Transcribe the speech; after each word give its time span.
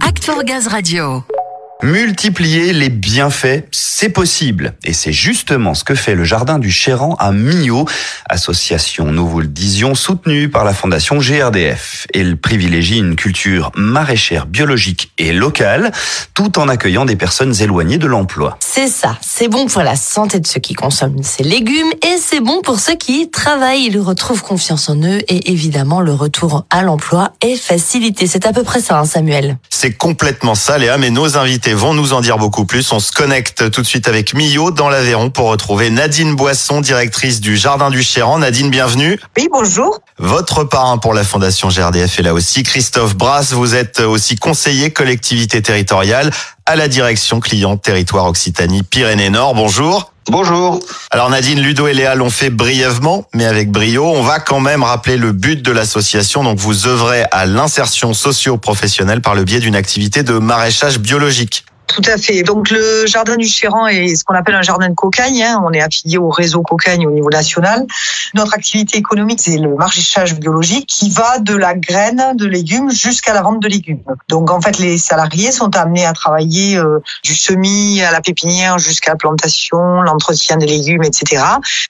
Act 0.00 0.24
for 0.24 0.42
Gaz 0.42 0.66
Radio. 0.72 1.35
Multiplier 1.82 2.72
les 2.72 2.88
bienfaits, 2.88 3.64
c'est 3.70 4.08
possible. 4.08 4.74
Et 4.84 4.94
c'est 4.94 5.12
justement 5.12 5.74
ce 5.74 5.84
que 5.84 5.94
fait 5.94 6.14
le 6.14 6.24
Jardin 6.24 6.58
du 6.58 6.70
Chéran 6.70 7.16
à 7.18 7.32
Millau, 7.32 7.84
association, 8.30 9.12
nous 9.12 9.28
vous 9.28 9.40
le 9.40 9.46
disions, 9.46 9.94
soutenue 9.94 10.48
par 10.48 10.64
la 10.64 10.72
Fondation 10.72 11.18
GRDF. 11.18 12.06
Elle 12.14 12.38
privilégie 12.38 12.96
une 12.96 13.14
culture 13.14 13.72
maraîchère 13.76 14.46
biologique 14.46 15.12
et 15.18 15.34
locale, 15.34 15.92
tout 16.32 16.58
en 16.58 16.68
accueillant 16.68 17.04
des 17.04 17.14
personnes 17.14 17.54
éloignées 17.60 17.98
de 17.98 18.06
l'emploi. 18.06 18.56
C'est 18.60 18.88
ça, 18.88 19.18
c'est 19.20 19.48
bon 19.48 19.66
pour 19.66 19.82
la 19.82 19.96
santé 19.96 20.40
de 20.40 20.46
ceux 20.46 20.60
qui 20.60 20.72
consomment 20.72 21.22
ces 21.22 21.42
légumes 21.42 21.92
et 22.02 22.16
c'est 22.18 22.40
bon 22.40 22.62
pour 22.62 22.80
ceux 22.80 22.96
qui 22.96 23.22
y 23.22 23.30
travaillent. 23.30 23.84
Ils 23.84 24.00
retrouvent 24.00 24.42
confiance 24.42 24.88
en 24.88 24.96
eux 25.02 25.20
et 25.28 25.52
évidemment 25.52 26.00
le 26.00 26.14
retour 26.14 26.64
à 26.70 26.82
l'emploi 26.82 27.32
est 27.42 27.56
facilité. 27.56 28.26
C'est 28.26 28.46
à 28.46 28.54
peu 28.54 28.62
près 28.62 28.80
ça, 28.80 28.98
hein, 28.98 29.04
Samuel. 29.04 29.58
C'est 29.68 29.92
complètement 29.92 30.54
ça, 30.54 30.78
Léa, 30.78 30.96
mais 30.96 31.10
nos 31.10 31.36
invités 31.36 31.65
vont 31.74 31.94
nous 31.94 32.12
en 32.12 32.20
dire 32.20 32.38
beaucoup 32.38 32.64
plus. 32.64 32.92
On 32.92 33.00
se 33.00 33.12
connecte 33.12 33.70
tout 33.70 33.82
de 33.82 33.86
suite 33.86 34.08
avec 34.08 34.34
Millau 34.34 34.70
dans 34.70 34.88
l'Aveyron 34.88 35.30
pour 35.30 35.48
retrouver 35.48 35.90
Nadine 35.90 36.34
Boisson, 36.34 36.80
directrice 36.80 37.40
du 37.40 37.56
Jardin 37.56 37.90
du 37.90 38.02
Chéran. 38.02 38.38
Nadine, 38.38 38.70
bienvenue. 38.70 39.18
Oui, 39.36 39.48
bonjour. 39.52 40.00
Votre 40.18 40.64
parrain 40.64 40.98
pour 40.98 41.14
la 41.14 41.24
Fondation 41.24 41.68
GRDF 41.68 42.18
est 42.18 42.22
là 42.22 42.34
aussi, 42.34 42.62
Christophe 42.62 43.16
Brasse. 43.16 43.52
Vous 43.52 43.74
êtes 43.74 44.00
aussi 44.00 44.36
conseiller 44.36 44.92
collectivité 44.92 45.62
territoriale 45.62 46.30
à 46.66 46.76
la 46.76 46.88
direction 46.88 47.40
client 47.40 47.76
territoire 47.76 48.26
Occitanie 48.26 48.82
Pyrénées-Nord. 48.82 49.54
Bonjour. 49.54 50.12
Bonjour. 50.28 50.80
Alors 51.12 51.30
Nadine, 51.30 51.60
Ludo 51.60 51.86
et 51.86 51.94
Léa 51.94 52.16
l'ont 52.16 52.30
fait 52.30 52.50
brièvement, 52.50 53.28
mais 53.32 53.44
avec 53.44 53.70
brio. 53.70 54.04
On 54.04 54.22
va 54.22 54.40
quand 54.40 54.58
même 54.58 54.82
rappeler 54.82 55.16
le 55.16 55.30
but 55.30 55.62
de 55.62 55.70
l'association. 55.70 56.42
Donc 56.42 56.58
vous 56.58 56.88
œuvrez 56.88 57.24
à 57.30 57.46
l'insertion 57.46 58.12
socio-professionnelle 58.12 59.20
par 59.20 59.36
le 59.36 59.44
biais 59.44 59.60
d'une 59.60 59.76
activité 59.76 60.24
de 60.24 60.38
maraîchage 60.38 60.98
biologique. 60.98 61.64
Tout 61.86 62.02
à 62.06 62.18
fait. 62.18 62.42
Donc 62.42 62.70
le 62.70 63.06
jardin 63.06 63.36
du 63.36 63.46
Chéran 63.46 63.86
est 63.86 64.16
ce 64.16 64.24
qu'on 64.24 64.34
appelle 64.34 64.56
un 64.56 64.62
jardin 64.62 64.88
de 64.88 64.94
cocagne. 64.94 65.42
Hein. 65.42 65.62
On 65.64 65.72
est 65.72 65.80
affilié 65.80 66.18
au 66.18 66.28
réseau 66.28 66.62
cocagne 66.62 67.06
au 67.06 67.10
niveau 67.10 67.30
national. 67.30 67.86
Notre 68.34 68.54
activité 68.54 68.98
économique, 68.98 69.40
c'est 69.40 69.56
le 69.56 69.74
maraîchage 69.74 70.34
biologique 70.34 70.86
qui 70.86 71.10
va 71.10 71.38
de 71.38 71.54
la 71.54 71.74
graine 71.74 72.32
de 72.34 72.46
légumes 72.46 72.90
jusqu'à 72.90 73.32
la 73.32 73.42
vente 73.42 73.60
de 73.60 73.68
légumes. 73.68 74.00
Donc 74.28 74.50
en 74.50 74.60
fait, 74.60 74.78
les 74.78 74.98
salariés 74.98 75.52
sont 75.52 75.74
amenés 75.76 76.04
à 76.04 76.12
travailler 76.12 76.76
euh, 76.76 76.98
du 77.22 77.34
semis 77.34 78.02
à 78.02 78.10
la 78.10 78.20
pépinière 78.20 78.78
jusqu'à 78.78 79.12
la 79.12 79.16
plantation, 79.16 80.02
l'entretien 80.02 80.56
des 80.56 80.66
légumes, 80.66 81.04
etc. 81.04 81.42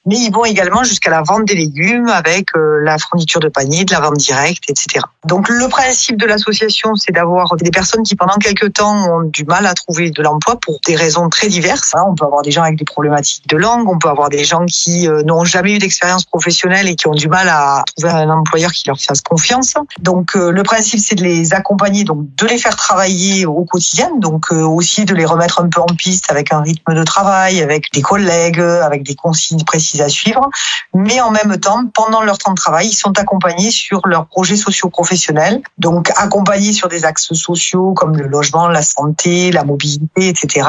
Mais 0.05 0.17
ils 0.17 0.31
vont 0.31 0.45
également 0.45 0.85
jusqu'à 0.85 1.11
la 1.11 1.23
vente 1.23 1.47
des 1.47 1.55
légumes 1.55 2.09
avec 2.09 2.55
euh, 2.55 2.81
la 2.83 2.99
fourniture 2.99 3.41
de 3.41 3.49
paniers, 3.49 3.85
de 3.85 3.93
la 3.93 4.01
vente 4.01 4.19
directe, 4.19 4.65
etc. 4.69 5.05
Donc 5.25 5.49
le 5.49 5.69
principe 5.69 6.19
de 6.19 6.27
l'association, 6.27 6.95
c'est 6.97 7.13
d'avoir 7.13 7.57
des 7.57 7.71
personnes 7.71 8.03
qui 8.03 8.15
pendant 8.15 8.37
quelques 8.37 8.75
temps 8.75 9.21
ont 9.21 9.23
du 9.23 9.45
mal 9.45 9.67
à 9.67 9.73
trouver 9.73 9.86
trouver 9.87 10.11
de 10.11 10.23
l'emploi 10.23 10.57
pour 10.57 10.79
des 10.87 10.97
raisons 10.97 11.29
très 11.29 11.49
diverses. 11.49 11.95
Hein. 11.95 12.05
On 12.09 12.15
peut 12.15 12.25
avoir 12.25 12.43
des 12.43 12.51
gens 12.51 12.63
avec 12.63 12.77
des 12.77 12.85
problématiques 12.85 13.49
de 13.49 13.57
langue, 13.57 13.89
on 13.89 13.99
peut 13.99 14.09
avoir 14.09 14.29
des 14.29 14.45
gens 14.45 14.65
qui 14.67 15.09
euh, 15.09 15.23
n'ont 15.23 15.45
jamais 15.45 15.75
eu 15.75 15.79
d'expérience 15.79 16.25
professionnelle 16.25 16.89
et 16.89 16.97
qui 16.97 17.07
ont 17.07 17.15
du 17.15 17.29
mal 17.29 17.49
à 17.49 17.85
trouver 17.97 18.13
un 18.13 18.29
employeur 18.31 18.73
qui 18.73 18.85
leur 18.87 18.99
fasse 18.99 19.21
confiance. 19.21 19.75
Donc 20.01 20.37
euh, 20.37 20.51
le 20.51 20.63
principe 20.63 21.01
c'est 21.01 21.15
de 21.15 21.23
les 21.23 21.55
accompagner, 21.55 22.05
donc 22.05 22.27
de 22.37 22.47
les 22.47 22.59
faire 22.59 22.75
travailler 22.75 23.47
au 23.47 23.65
quotidien, 23.65 24.11
donc 24.19 24.47
euh, 24.51 24.63
aussi 24.63 25.05
de 25.05 25.15
les 25.15 25.25
remettre 25.25 25.61
un 25.61 25.69
peu 25.69 25.81
en 25.81 25.87
piste 25.87 26.31
avec 26.31 26.53
un 26.53 26.61
rythme 26.63 26.95
de 26.95 27.05
travail, 27.05 27.63
avec 27.63 27.93
des 27.93 28.03
collègues, 28.03 28.61
avec 28.61 29.05
des 29.05 29.15
consignes 29.15 29.65
précises 29.65 30.01
à 30.01 30.09
suivre. 30.09 30.49
Mais 30.95 31.21
en 31.21 31.31
même 31.31 31.59
temps, 31.59 31.85
pendant 31.95 32.23
leur 32.23 32.39
temps 32.39 32.53
de 32.53 32.57
travail, 32.57 32.89
ils 32.89 32.95
sont 32.95 33.17
accompagnés 33.19 33.71
sur 33.71 34.01
leurs 34.07 34.27
projets 34.27 34.57
socio-professionnels, 34.57 35.61
donc 35.79 36.11
accompagnés 36.17 36.73
sur 36.73 36.89
des 36.89 37.05
axes 37.05 37.33
sociaux 37.33 37.93
comme 37.95 38.17
le 38.17 38.27
logement, 38.27 38.69
la 38.69 38.83
santé, 38.83 39.53
la 39.53 39.63
mobilité 39.63 39.76
etc 40.17 40.67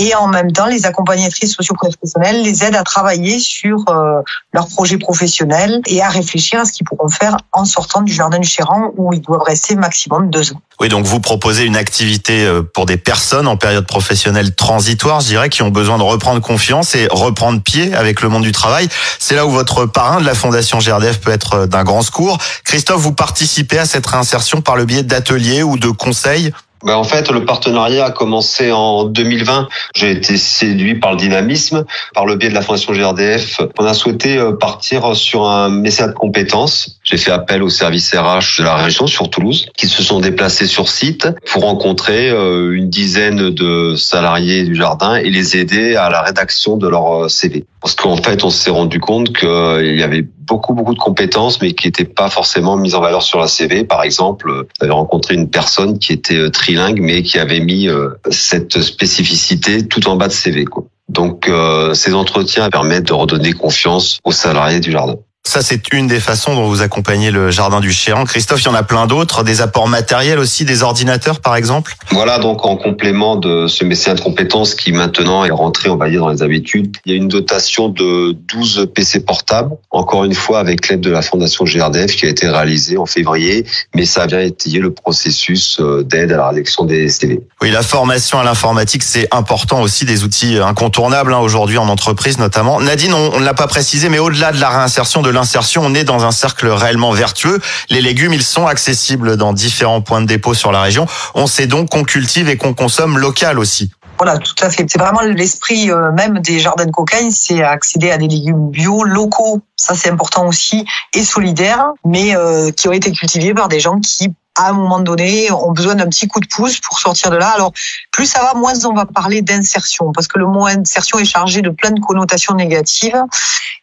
et 0.00 0.14
en 0.14 0.28
même 0.28 0.52
temps, 0.52 0.66
les 0.66 0.86
accompagnatrices 0.86 1.54
socio-professionnelles 1.54 2.42
les 2.42 2.62
aident 2.62 2.76
à 2.76 2.84
travailler 2.84 3.40
sur 3.40 3.84
euh, 3.88 4.22
leurs 4.52 4.68
projets 4.68 4.96
professionnels 4.96 5.80
et 5.86 6.00
à 6.02 6.08
réfléchir 6.08 6.60
à 6.60 6.64
ce 6.64 6.72
qu'ils 6.72 6.86
pourront 6.86 7.08
faire 7.08 7.36
en 7.52 7.64
sortant 7.64 8.02
du 8.02 8.12
jardin 8.12 8.38
du 8.38 8.48
Chéran 8.48 8.92
où 8.96 9.12
ils 9.12 9.20
doivent 9.20 9.42
rester 9.42 9.74
maximum 9.74 10.30
deux 10.30 10.52
ans. 10.52 10.60
Oui, 10.80 10.88
donc 10.88 11.04
vous 11.04 11.18
proposez 11.18 11.64
une 11.64 11.74
activité 11.74 12.44
euh, 12.44 12.62
pour 12.62 12.86
des 12.86 12.96
personnes 12.96 13.48
en 13.48 13.56
période 13.56 13.86
professionnelle 13.86 14.54
transitoire, 14.54 15.20
je 15.20 15.26
dirais, 15.26 15.48
qui 15.48 15.62
ont 15.62 15.70
besoin 15.70 15.98
de 15.98 16.04
reprendre 16.04 16.40
confiance 16.40 16.94
et 16.94 17.08
reprendre 17.10 17.60
pied 17.60 17.92
avec 17.92 18.20
le 18.20 18.28
monde 18.28 18.44
du 18.44 18.52
travail. 18.52 18.88
C'est 19.18 19.34
là 19.34 19.46
où 19.46 19.50
votre 19.50 19.86
parrain 19.86 20.20
de 20.20 20.26
la 20.26 20.34
Fondation 20.34 20.78
GRDF 20.78 21.18
peut 21.18 21.32
être 21.32 21.54
euh, 21.54 21.66
d'un 21.66 21.82
grand 21.82 22.02
secours. 22.02 22.38
Christophe, 22.62 23.00
vous 23.00 23.14
participez 23.14 23.80
à 23.80 23.84
cette 23.84 24.06
réinsertion 24.06 24.60
par 24.60 24.76
le 24.76 24.84
biais 24.84 25.02
d'ateliers 25.02 25.64
ou 25.64 25.76
de 25.76 25.88
conseils? 25.88 26.52
Ben 26.84 26.94
en 26.94 27.04
fait, 27.04 27.30
le 27.30 27.44
partenariat 27.44 28.06
a 28.06 28.10
commencé 28.10 28.70
en 28.70 29.04
2020. 29.04 29.68
J'ai 29.94 30.12
été 30.12 30.36
séduit 30.36 30.94
par 30.94 31.12
le 31.12 31.16
dynamisme, 31.16 31.84
par 32.14 32.24
le 32.24 32.36
biais 32.36 32.50
de 32.50 32.54
la 32.54 32.62
Fondation 32.62 32.92
GRDF. 32.92 33.60
On 33.78 33.84
a 33.84 33.94
souhaité 33.94 34.36
euh, 34.36 34.52
partir 34.52 35.16
sur 35.16 35.48
un 35.48 35.68
message 35.68 36.08
de 36.08 36.12
compétences. 36.12 36.98
J'ai 37.02 37.16
fait 37.16 37.32
appel 37.32 37.62
au 37.62 37.68
service 37.68 38.14
RH 38.14 38.58
de 38.58 38.64
la 38.64 38.76
région 38.76 39.06
sur 39.06 39.28
Toulouse, 39.28 39.66
qui 39.76 39.88
se 39.88 40.02
sont 40.02 40.20
déplacés 40.20 40.66
sur 40.66 40.88
site 40.88 41.28
pour 41.52 41.62
rencontrer 41.62 42.30
euh, 42.30 42.72
une 42.72 42.90
dizaine 42.90 43.50
de 43.50 43.94
salariés 43.96 44.62
du 44.62 44.74
jardin 44.74 45.16
et 45.16 45.30
les 45.30 45.56
aider 45.56 45.96
à 45.96 46.10
la 46.10 46.22
rédaction 46.22 46.76
de 46.76 46.86
leur 46.86 47.24
euh, 47.24 47.28
CV. 47.28 47.64
Parce 47.80 47.94
qu'en 47.94 48.16
fait, 48.16 48.44
on 48.44 48.50
s'est 48.50 48.70
rendu 48.70 49.00
compte 49.00 49.36
qu'il 49.36 49.96
y 49.96 50.02
avait 50.02 50.26
beaucoup, 50.48 50.74
beaucoup 50.74 50.94
de 50.94 50.98
compétences, 50.98 51.60
mais 51.60 51.72
qui 51.72 51.86
n'étaient 51.86 52.04
pas 52.04 52.30
forcément 52.30 52.76
mises 52.76 52.94
en 52.94 53.00
valeur 53.00 53.22
sur 53.22 53.38
la 53.38 53.46
CV. 53.46 53.84
Par 53.84 54.02
exemple, 54.02 54.66
j'avais 54.80 54.92
rencontré 54.92 55.34
une 55.34 55.48
personne 55.48 55.98
qui 55.98 56.12
était 56.12 56.36
euh, 56.36 56.50
trilingue, 56.50 57.00
mais 57.00 57.22
qui 57.22 57.38
avait 57.38 57.60
mis 57.60 57.88
euh, 57.88 58.10
cette 58.30 58.80
spécificité 58.80 59.86
tout 59.86 60.08
en 60.08 60.16
bas 60.16 60.28
de 60.28 60.32
CV. 60.32 60.64
Quoi. 60.64 60.84
Donc, 61.08 61.48
euh, 61.48 61.94
ces 61.94 62.14
entretiens 62.14 62.68
permettent 62.70 63.08
de 63.08 63.12
redonner 63.12 63.52
confiance 63.52 64.18
aux 64.24 64.32
salariés 64.32 64.80
du 64.80 64.90
jardin. 64.90 65.16
Ça, 65.48 65.62
c'est 65.62 65.94
une 65.94 66.08
des 66.08 66.20
façons 66.20 66.54
dont 66.54 66.66
vous 66.66 66.82
accompagnez 66.82 67.30
le 67.30 67.50
jardin 67.50 67.80
du 67.80 67.90
Chéran. 67.90 68.26
Christophe, 68.26 68.60
il 68.60 68.66
y 68.66 68.68
en 68.68 68.74
a 68.74 68.82
plein 68.82 69.06
d'autres, 69.06 69.44
des 69.44 69.62
apports 69.62 69.88
matériels 69.88 70.38
aussi, 70.38 70.66
des 70.66 70.82
ordinateurs 70.82 71.40
par 71.40 71.56
exemple? 71.56 71.94
Voilà, 72.10 72.38
donc 72.38 72.66
en 72.66 72.76
complément 72.76 73.34
de 73.34 73.66
ce 73.66 73.82
mécénat 73.82 74.16
de 74.16 74.20
compétences 74.20 74.74
qui 74.74 74.92
maintenant 74.92 75.46
est 75.46 75.50
rentré, 75.50 75.88
on 75.88 75.96
va 75.96 76.10
dire, 76.10 76.20
dans 76.20 76.28
les 76.28 76.42
habitudes, 76.42 76.98
il 77.06 77.12
y 77.12 77.14
a 77.14 77.16
une 77.16 77.28
dotation 77.28 77.88
de 77.88 78.36
12 78.52 78.90
PC 78.94 79.20
portables, 79.20 79.70
encore 79.90 80.24
une 80.24 80.34
fois 80.34 80.58
avec 80.58 80.86
l'aide 80.86 81.00
de 81.00 81.10
la 81.10 81.22
Fondation 81.22 81.64
GRDF 81.64 82.14
qui 82.14 82.26
a 82.26 82.28
été 82.28 82.46
réalisée 82.46 82.98
en 82.98 83.06
février, 83.06 83.64
mais 83.94 84.04
ça 84.04 84.24
a 84.24 84.26
bien 84.26 84.40
étayé 84.40 84.80
le 84.80 84.92
processus 84.92 85.78
euh, 85.80 86.02
d'aide 86.02 86.30
à 86.30 86.36
la 86.36 86.48
rédaction 86.50 86.84
des 86.84 87.08
CV. 87.08 87.40
Oui, 87.62 87.70
la 87.70 87.82
formation 87.82 88.38
à 88.38 88.44
l'informatique, 88.44 89.02
c'est 89.02 89.34
important 89.34 89.80
aussi, 89.80 90.04
des 90.04 90.24
outils 90.24 90.58
incontournables 90.58 91.32
hein, 91.32 91.38
aujourd'hui 91.38 91.78
en 91.78 91.88
entreprise 91.88 92.38
notamment. 92.38 92.82
Nadine, 92.82 93.14
on 93.14 93.40
ne 93.40 93.44
l'a 93.46 93.54
pas 93.54 93.66
précisé, 93.66 94.10
mais 94.10 94.18
au-delà 94.18 94.52
de 94.52 94.60
la 94.60 94.68
réinsertion 94.68 95.22
de 95.22 95.37
l'insertion, 95.38 95.82
on 95.84 95.94
est 95.94 96.04
dans 96.04 96.24
un 96.24 96.32
cercle 96.32 96.68
réellement 96.68 97.12
vertueux. 97.12 97.60
Les 97.90 98.00
légumes, 98.00 98.32
ils 98.32 98.42
sont 98.42 98.66
accessibles 98.66 99.36
dans 99.36 99.52
différents 99.52 100.00
points 100.00 100.20
de 100.20 100.26
dépôt 100.26 100.54
sur 100.54 100.72
la 100.72 100.82
région. 100.82 101.06
On 101.34 101.46
sait 101.46 101.66
donc 101.66 101.90
qu'on 101.90 102.04
cultive 102.04 102.48
et 102.48 102.56
qu'on 102.56 102.74
consomme 102.74 103.18
local 103.18 103.58
aussi. 103.58 103.90
Voilà, 104.18 104.38
tout 104.38 104.54
à 104.60 104.68
fait. 104.68 104.84
C'est 104.88 104.98
vraiment 104.98 105.20
l'esprit 105.20 105.92
euh, 105.92 106.10
même 106.10 106.40
des 106.40 106.58
jardins 106.58 106.86
de 106.86 106.90
cocaïne, 106.90 107.30
c'est 107.30 107.62
accéder 107.62 108.10
à 108.10 108.18
des 108.18 108.26
légumes 108.26 108.68
bio, 108.68 109.04
locaux. 109.04 109.60
Ça, 109.76 109.94
c'est 109.94 110.10
important 110.10 110.46
aussi 110.46 110.84
et 111.14 111.22
solidaires, 111.22 111.92
mais 112.04 112.34
euh, 112.34 112.72
qui 112.72 112.88
ont 112.88 112.92
été 112.92 113.12
cultivés 113.12 113.54
par 113.54 113.68
des 113.68 113.78
gens 113.78 114.00
qui 114.00 114.34
à 114.58 114.70
un 114.70 114.72
moment 114.72 114.98
donné, 114.98 115.50
ont 115.52 115.72
besoin 115.72 115.94
d'un 115.94 116.06
petit 116.06 116.26
coup 116.26 116.40
de 116.40 116.48
pouce 116.48 116.80
pour 116.80 116.98
sortir 116.98 117.30
de 117.30 117.36
là. 117.36 117.50
Alors, 117.50 117.72
plus 118.12 118.26
ça 118.26 118.42
va, 118.42 118.54
moins 118.54 118.74
on 118.84 118.92
va 118.92 119.06
parler 119.06 119.40
d'insertion, 119.40 120.12
parce 120.12 120.26
que 120.26 120.38
le 120.38 120.46
mot 120.46 120.66
insertion 120.66 121.18
est 121.18 121.24
chargé 121.24 121.62
de 121.62 121.70
plein 121.70 121.92
de 121.92 122.00
connotations 122.00 122.54
négatives. 122.54 123.22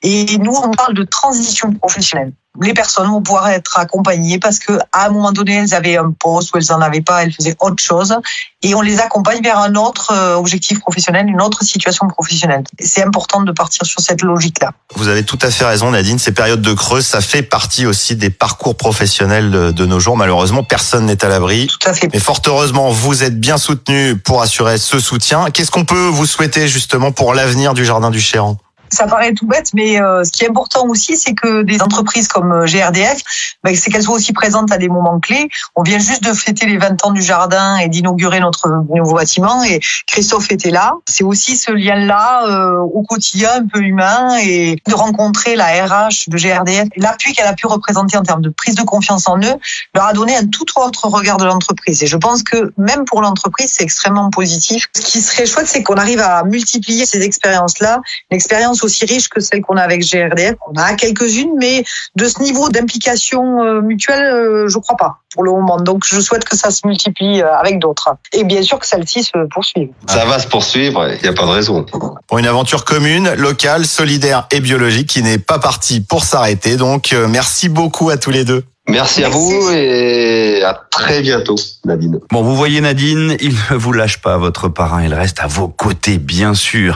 Et 0.03 0.37
nous, 0.37 0.53
on 0.53 0.71
parle 0.71 0.93
de 0.93 1.03
transition 1.03 1.71
professionnelle 1.73 2.33
les 2.61 2.73
personnes 2.73 3.07
vont 3.07 3.21
pouvoir 3.21 3.49
être 3.49 3.77
accompagnées 3.77 4.39
parce 4.39 4.59
que 4.59 4.73
à 4.91 5.07
un 5.07 5.09
moment 5.09 5.31
donné, 5.31 5.55
elles 5.55 5.73
avaient 5.73 5.97
un 5.97 6.11
poste 6.11 6.53
ou 6.53 6.57
elles 6.57 6.71
en 6.71 6.81
avaient 6.81 7.01
pas, 7.01 7.23
elles 7.23 7.33
faisaient 7.33 7.55
autre 7.59 7.81
chose 7.81 8.15
et 8.61 8.75
on 8.75 8.81
les 8.81 8.99
accompagne 8.99 9.41
vers 9.43 9.59
un 9.59 9.75
autre 9.75 10.11
euh, 10.11 10.35
objectif 10.35 10.79
professionnel, 10.79 11.27
une 11.27 11.41
autre 11.41 11.63
situation 11.63 12.07
professionnelle. 12.07 12.63
C'est 12.79 13.03
important 13.03 13.41
de 13.41 13.51
partir 13.51 13.85
sur 13.85 13.99
cette 13.99 14.21
logique-là. 14.21 14.71
Vous 14.95 15.07
avez 15.07 15.23
tout 15.23 15.39
à 15.41 15.51
fait 15.51 15.65
raison, 15.65 15.91
Nadine. 15.91 16.19
Ces 16.19 16.31
périodes 16.31 16.61
de 16.61 16.73
creuse, 16.73 17.05
ça 17.05 17.21
fait 17.21 17.43
partie 17.43 17.85
aussi 17.85 18.15
des 18.15 18.29
parcours 18.29 18.75
professionnels 18.75 19.51
de 19.51 19.85
nos 19.85 19.99
jours. 19.99 20.17
Malheureusement, 20.17 20.63
personne 20.63 21.05
n'est 21.05 21.23
à 21.23 21.27
l'abri. 21.27 21.67
Tout 21.67 21.89
à 21.89 21.93
fait. 21.93 22.09
Mais 22.13 22.19
fort 22.19 22.41
heureusement, 22.47 22.89
vous 22.89 23.23
êtes 23.23 23.39
bien 23.39 23.57
soutenu 23.57 24.17
pour 24.17 24.41
assurer 24.41 24.77
ce 24.77 24.99
soutien. 24.99 25.49
Qu'est-ce 25.51 25.71
qu'on 25.71 25.85
peut 25.85 26.07
vous 26.07 26.25
souhaiter 26.25 26.67
justement 26.67 27.11
pour 27.11 27.33
l'avenir 27.33 27.73
du 27.73 27.85
Jardin 27.85 28.11
du 28.11 28.19
Chéran? 28.19 28.57
Ça 28.95 29.07
paraît 29.07 29.33
tout 29.33 29.45
bête, 29.45 29.71
mais 29.73 30.01
euh, 30.01 30.23
ce 30.23 30.31
qui 30.31 30.45
est 30.45 30.49
important 30.49 30.87
aussi, 30.87 31.17
c'est 31.17 31.33
que 31.33 31.63
des 31.63 31.81
entreprises 31.81 32.29
comme 32.29 32.51
euh, 32.53 32.65
GRDF, 32.65 33.21
ben, 33.61 33.75
c'est 33.75 33.91
qu'elles 33.91 34.03
soient 34.03 34.15
aussi 34.15 34.31
présentes 34.31 34.71
à 34.71 34.77
des 34.77 34.87
moments 34.87 35.19
clés. 35.19 35.49
On 35.75 35.83
vient 35.83 35.99
juste 35.99 36.23
de 36.23 36.33
fêter 36.33 36.65
les 36.65 36.77
20 36.77 37.03
ans 37.05 37.11
du 37.11 37.21
jardin 37.21 37.75
et 37.77 37.89
d'inaugurer 37.89 38.39
notre 38.39 38.69
nouveau 38.95 39.15
bâtiment 39.15 39.63
et 39.63 39.81
Christophe 40.07 40.49
était 40.49 40.71
là. 40.71 40.93
C'est 41.07 41.25
aussi 41.25 41.57
ce 41.57 41.73
lien-là 41.73 42.47
euh, 42.47 42.77
au 42.79 43.03
quotidien 43.03 43.49
un 43.57 43.67
peu 43.67 43.79
humain 43.79 44.37
et 44.41 44.77
de 44.87 44.93
rencontrer 44.93 45.57
la 45.57 45.65
RH 45.65 46.29
de 46.29 46.37
GRDF. 46.37 46.87
L'appui 46.95 47.33
qu'elle 47.33 47.47
a 47.47 47.53
pu 47.53 47.67
représenter 47.67 48.17
en 48.17 48.23
termes 48.23 48.41
de 48.41 48.49
prise 48.49 48.75
de 48.75 48.83
confiance 48.83 49.27
en 49.27 49.37
eux 49.39 49.55
leur 49.93 50.05
a 50.05 50.13
donné 50.13 50.35
un 50.37 50.45
tout 50.45 50.65
autre 50.77 51.07
regard 51.07 51.37
de 51.37 51.45
l'entreprise. 51.45 52.01
Et 52.03 52.07
je 52.07 52.17
pense 52.17 52.43
que 52.43 52.71
même 52.77 53.03
pour 53.05 53.21
l'entreprise, 53.21 53.71
c'est 53.73 53.83
extrêmement 53.83 54.29
positif. 54.29 54.87
Ce 54.95 55.01
qui 55.01 55.21
serait 55.21 55.45
chouette, 55.45 55.67
c'est 55.67 55.83
qu'on 55.83 55.95
arrive 55.95 56.21
à 56.21 56.43
multiplier 56.43 57.05
ces 57.05 57.21
expériences-là, 57.21 57.99
une 58.31 58.35
expérience 58.35 58.83
aussi 58.85 59.05
riche 59.05 59.27
que 59.29 59.39
celle 59.39 59.61
qu'on 59.61 59.77
a 59.77 59.81
avec 59.81 60.01
GRDF. 60.01 60.55
On 60.67 60.79
a 60.79 60.93
quelques-unes, 60.93 61.53
mais 61.59 61.83
de 62.15 62.25
ce 62.25 62.41
niveau 62.41 62.69
d'implication 62.69 63.63
euh, 63.63 63.81
mutuelle, 63.81 64.23
euh, 64.23 64.67
je 64.67 64.77
crois 64.79 64.95
pas 64.95 65.19
pour 65.33 65.43
le 65.43 65.51
moment. 65.51 65.77
Donc 65.77 66.05
je 66.05 66.19
souhaite 66.21 66.45
que 66.45 66.55
ça 66.55 66.71
se 66.71 66.87
multiplie 66.87 67.41
euh, 67.41 67.57
avec 67.57 67.79
d'autres. 67.79 68.15
Et 68.31 68.43
bien 68.43 68.61
sûr 68.61 68.79
que 68.79 68.87
celle-ci 68.87 69.23
se 69.23 69.45
poursuive. 69.49 69.89
Ça 70.07 70.25
va 70.25 70.39
se 70.39 70.47
poursuivre, 70.47 71.09
il 71.13 71.21
n'y 71.21 71.27
a 71.27 71.33
pas 71.33 71.45
de 71.45 71.51
raison. 71.51 71.85
Pour 72.27 72.37
une 72.37 72.47
aventure 72.47 72.85
commune, 72.85 73.33
locale, 73.33 73.85
solidaire 73.85 74.47
et 74.51 74.61
biologique 74.61 75.09
qui 75.09 75.21
n'est 75.21 75.37
pas 75.37 75.59
partie 75.59 75.99
pour 75.99 76.23
s'arrêter. 76.23 76.77
Donc 76.77 77.13
merci 77.29 77.67
beaucoup 77.67 78.09
à 78.09 78.17
tous 78.17 78.31
les 78.31 78.45
deux. 78.45 78.63
Merci, 78.87 79.23
à 79.23 79.29
vous 79.29 79.71
et 79.71 80.61
à 80.63 80.79
très 80.91 81.21
bientôt, 81.21 81.55
Nadine. 81.85 82.19
Bon, 82.31 82.43
vous 82.43 82.55
voyez 82.55 82.81
Nadine, 82.81 83.35
il 83.39 83.55
ne 83.71 83.75
vous 83.75 83.91
lâche 83.91 84.21
pas, 84.21 84.37
votre 84.37 84.69
parrain, 84.69 85.03
il 85.03 85.13
reste 85.13 85.39
à 85.39 85.47
vos 85.47 85.67
côtés, 85.67 86.19
bien 86.19 86.53
sûr. 86.53 86.95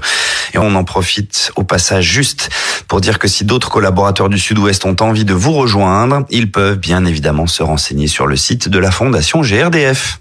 Et 0.53 0.59
on 0.59 0.75
en 0.75 0.83
profite 0.83 1.51
au 1.55 1.63
passage 1.63 2.05
juste 2.05 2.49
pour 2.87 3.01
dire 3.01 3.17
que 3.17 3.27
si 3.27 3.43
d'autres 3.43 3.69
collaborateurs 3.69 4.29
du 4.29 4.37
Sud-Ouest 4.37 4.85
ont 4.85 4.95
envie 4.99 5.25
de 5.25 5.33
vous 5.33 5.53
rejoindre, 5.53 6.25
ils 6.29 6.51
peuvent 6.51 6.77
bien 6.77 7.05
évidemment 7.05 7.47
se 7.47 7.63
renseigner 7.63 8.07
sur 8.07 8.27
le 8.27 8.35
site 8.35 8.69
de 8.69 8.79
la 8.79 8.91
Fondation 8.91 9.41
GRDF. 9.41 10.19